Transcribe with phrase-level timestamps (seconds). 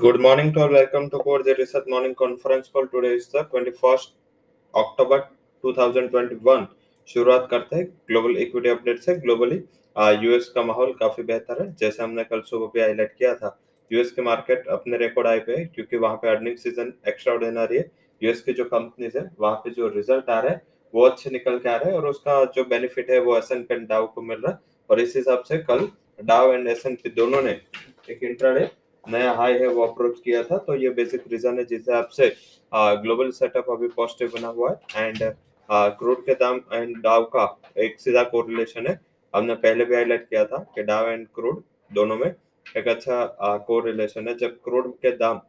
[0.00, 0.72] Good morning to all.
[0.72, 2.86] Welcome to Core the Research Morning Conference Call.
[2.86, 4.10] Today is the 21st
[4.74, 5.18] अक्टूबर
[5.64, 6.66] 2021
[7.08, 9.56] शुरुआत करते हैं global equity update से। Globally
[10.24, 13.50] US का माहौल काफ़ी बेहतर है। जैसे हमने कल सुबह भी हाईलाइट किया था
[13.90, 17.76] यूएस के मार्केट अपने रिकॉर्ड हाई पे है क्योंकि वहाँ पे अर्निंग सीज़न एक्स्ट्रा ऑर्डिनरी
[17.76, 17.90] है
[18.22, 20.62] यूएस की जो कंपनीज़ है, वहाँ पे जो रिज़ल्ट आ रहे हैं,
[20.94, 23.62] वो अच्छे निकल के आ रहे हैं और उसका जो बेनिफिट है वो एस एन
[23.64, 24.58] पेन डाउ को मिल रहा है।
[24.90, 25.88] और इस हिसाब से कल
[26.24, 27.60] Dow and S and P दोनों ने
[28.10, 28.70] एक इंट्राडे
[29.08, 32.28] नया हाई है, वो अप्रोच किया था। तो ये बेसिक रीजन है जिस हिसाब से
[32.72, 35.22] ग्लोबल सेटअप अभी पॉजिटिव बना हुआ है। एंड
[35.68, 37.44] क्रूड के दाम एंड डाव का
[37.78, 39.00] एक सीधा कोरिलेशन है।
[39.34, 42.26] हमने पहले भी हाईलाइट किया था कि डाव एंड क्रूड दोनों में
[42.76, 43.24] एक अच्छा
[43.66, 45.40] कोरिलेशन है। जब क्रूड के दाम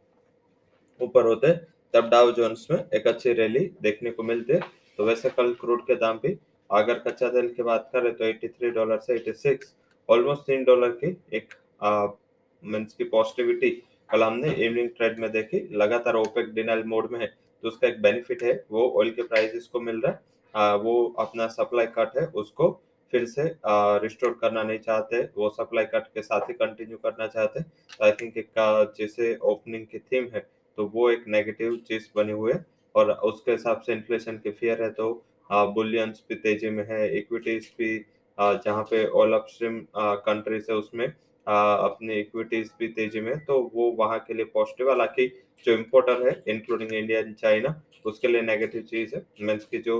[1.00, 1.52] ऊपर होते
[1.94, 4.60] तब डाव जोन्स में एक अच्छी रैली देखने को मिलती है।
[4.98, 6.36] तो वैसे कल क्रूड के दाम भी,
[6.70, 9.64] अगर कच्चा तेल की बात करें तो 83 डॉलर से 86
[10.08, 11.54] ऑलमोस्ट तीन डॉलर की एक
[12.62, 13.70] मीन्स की पॉजिटिविटी
[14.10, 18.00] कल हमने इवनिंग ट्रेड में देखी। लगातार ओपेक डिनाइल मोड में है तो उसका एक
[18.02, 20.20] बेनिफिट है वो ऑयल के प्राइसेस को मिल रहा है।
[20.54, 22.70] आ, वो अपना सप्लाई कट है उसको
[23.12, 23.42] फिर से
[24.02, 28.12] रिस्टोर करना नहीं चाहते वो सप्लाई कट के साथ ही कंटिन्यू करना चाहते तो आई
[28.20, 30.46] थिंक एक जैसे ओपनिंग की थीम है
[30.78, 34.82] तो वो एक नेगेटिव चीज़ बनी हुई है और उसके हिसाब से इन्फ्लेशन की फियर
[34.82, 35.12] है तो
[35.50, 37.96] बुलियंस भी तेज़ी में है इक्विटीज भी
[38.38, 41.06] जहाँ पे ऑल अपस्ट्रीम कंट्रीज़ है उसमें
[41.50, 45.26] अपने इक्विटीज भी तेज़ी में तो वो वहाँ के लिए पॉजिटिव हालाँकि
[45.66, 49.98] जो इम्पोर्टर है इंक्लूडिंग इंडिया एंड चाइना उसके लिए नेगेटिव चीज़ है। मीन्स की जो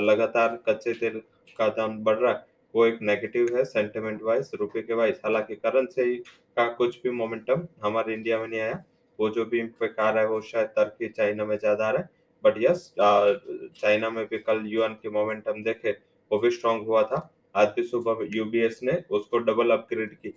[0.00, 1.20] लगातार कच्चे तेल
[1.58, 2.44] का दाम बढ़ रहा है,
[2.74, 7.66] वो एक नेगेटिव है सेंटिमेंट वाइज रुपए के वाइज हालाँकि करेंसी का कुछ भी मोमेंटम
[7.84, 8.82] हमारे इंडिया में नहीं आया।
[9.18, 12.02] वो जो भी इम्पैक्ट आ रहा है, वो शायद टर्की चाइना में ज़्यादा आ रहा
[12.02, 12.08] है।
[12.44, 15.90] बट यस चाइना में भी कल यूएन के मोमेंटम देखे,
[16.30, 20.34] वो भी स्ट्रांग हुआ था। आज भी सुबह यूबीएस ने उसको डबल अपग्रेड की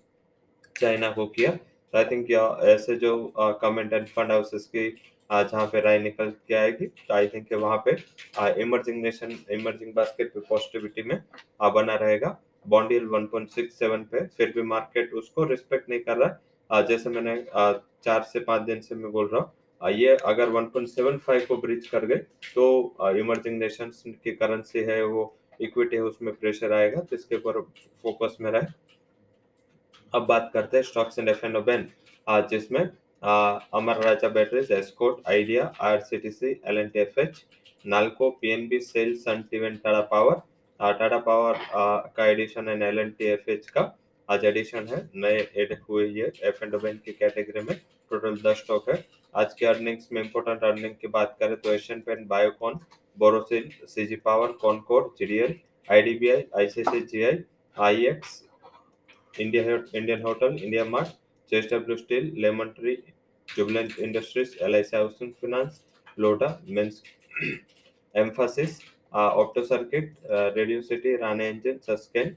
[0.76, 1.58] चाइना को किया।
[1.94, 2.32] आई थिंक
[2.70, 3.18] ऐसे जो
[3.62, 4.90] कमेंट एंड फंड हाउसेस की
[5.30, 7.92] जहाँ पे राय निकल के आएगी तो आई थिंक वहाँ पे
[8.62, 11.22] इमर्जिंग नेशन इमर्जिंग बास्केट पे पॉजिटिविटी में
[11.62, 16.30] आ, बना रहेगा। बॉन्डियल 1.67 पे फिर भी मार्केट उसको रिस्पेक्ट नहीं कर रहा
[16.70, 21.46] है। जैसे मैंने चार से पाँच दिन से मैं बोल रहा हूँ ये अगर 1.75
[21.46, 22.18] को ब्रिज कर गए
[22.56, 22.66] तो
[23.20, 23.92] इमर्जिंग नेशन
[24.24, 27.62] की करेंसी है वो इक्विटी है उसमें प्रेशर आएगा तो इसके ऊपर
[28.04, 28.74] फोकस में रहे।
[30.16, 31.88] अब बात करते हैं stocks and F and O ban
[32.50, 32.82] जिसमें
[33.80, 37.44] Amara Raja Batteries Escorts Idea IRCTC L and T F H
[37.86, 40.42] NALCO PNB SAIL Sun टीवेंट Tata power
[40.80, 41.60] Tata power
[42.16, 43.84] का addition and L and T F H का।
[44.30, 47.76] आज एडिशन है, नए add हुए ये F and Oben की category में।
[48.12, 49.04] टोटल दस स्टॉक है।
[49.36, 52.80] आज के अर्निंग्स में इंपॉर्टेंट अर्निंग की बात करें तो Asian paint Biocon
[53.18, 55.56] Borosil CG power Concor GDL
[55.90, 57.44] IDBI ICICI GI
[57.78, 58.42] IEX
[59.40, 61.08] India Indian hotel India mart
[61.52, 62.96] JS W steel lemon tree
[63.48, 65.82] Jubilant industries L I C housing finance
[66.20, 67.02] लोटा mains
[68.16, 68.80] Mphasis
[69.14, 72.36] opto circuit radio city Rane engine Sasken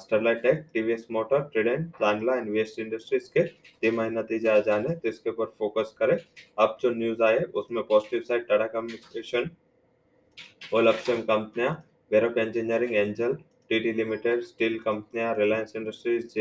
[0.00, 3.42] Sterlite tech TVS motor Trident प्लानला and west industries के
[3.82, 6.16] तिमाही नतीजे आ जाने तो इसके ऊपर focus करें।
[6.58, 9.50] अब जो न्यूज़ आए, उसमें पॉजिटिव साइड टाटा कम्युनिकेशन
[10.74, 11.74] ओलक्सम कंपनियाँ
[12.10, 13.36] वेरोप engineering angel
[13.70, 16.38] TT limited, steel कंपनियाँ, Reliance industries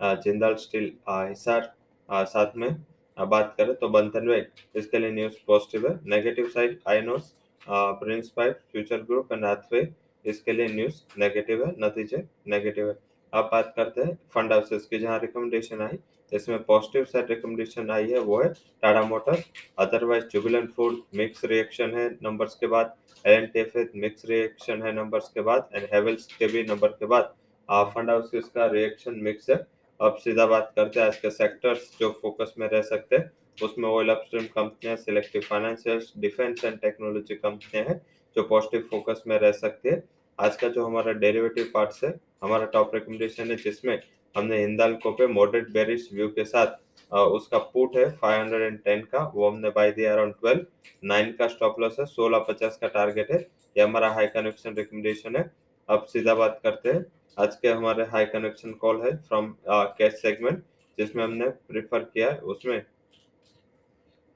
[0.00, 1.72] Jindal steel Hisar
[2.08, 2.70] साथ में
[3.16, 7.32] बात करें तो बंधन वे इसके लिए न्यूज़ पॉजिटिव है। Negative side आइनोस
[7.66, 9.88] prince pipe future group and Hathway
[10.24, 12.96] इसके लिए न्यूज़ नेगेटिव है, नतीजे नेगेटिव है।
[13.34, 15.98] अब बात करते हैं, फंड हाउसेस की जहाँ रिकमेंडेशन आई,
[16.32, 18.48] इसमें पॉजिटिव साइड रिकमेंडेशन आई है, वो है
[18.82, 19.44] Tata motors
[19.78, 22.94] otherwise Jubilant food mix reaction है नंबर्स के बाद
[23.24, 27.34] एल एन मिक्स रिएक्शन है नंबर्स के बाद एंड हेवल्स के भी नंबर के बाद।
[27.68, 29.56] फंड हाउसेस का रिएक्शन मिक्स है।
[30.00, 33.88] अब सीधा बात करते हैं, आज के सेक्टर्स जो फोकस में रह सकते हैं, उसमें
[33.88, 38.00] ऑयल अपस्ट्रीम कंपनियाँ selective financials defence and technology कंपनियाँ हैं,
[38.36, 40.02] जो पॉजिटिव फोकस में रह सकती है।
[40.38, 44.00] आज का जो हमारा डेरिवेटिव पार्ट्स है हमारा टॉप रिकमेंडेशन है, जिसमें
[44.34, 49.70] हमने हिंदालको पे मॉडरेट बेरिश व्यू के साथ उसका पुट है 510 का, वो हमने
[49.70, 50.64] बाय दिया अराउंड 12
[51.04, 53.38] 9 का स्टॉप लॉस है 1650 का टारगेट है,
[53.76, 55.50] ये हमारा हाई कनेक्शन रिकमेंडेशन है।
[55.88, 57.04] अब सीधा बात करते हैं,
[57.36, 60.62] आज के हमारे हाई कनेक्शन कॉल है फ्रॉम कैश सेगमेंट
[60.98, 62.82] जिसमें हमने प्रिफर किया है, उसमें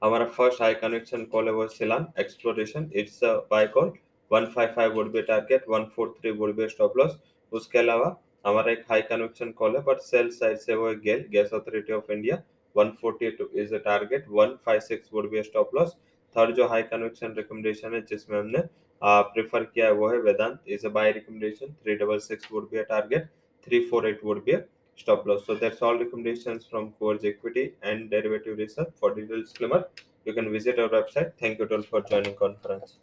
[0.01, 3.91] हमारा फ़र्स्ट हाई कनेक्शन कॉल है वो Selan exploration it's buy call
[4.31, 7.13] 155 would be target 143 would be stop loss.
[7.51, 8.15] उसके अलावा
[8.45, 11.93] हमारा एक हाई कन्वेक्शन कॉल है बट सेल साइड से वो एक GAIL gas authority
[11.93, 12.35] of India
[12.75, 15.95] 142 is a target 156 would be stop loss
[16.35, 18.61] third जो high conviction recommendation है, जिसमें हमने
[19.01, 23.29] प्रेफर किया है, वो है Vedanta is a buy recommendation 366 would be target
[23.67, 24.57] 348 would be
[24.99, 29.89] stop loss so that's all recommendations from course equity and derivative research for details disclaimer
[30.27, 32.97] you can visit our website thank you to all for joining conference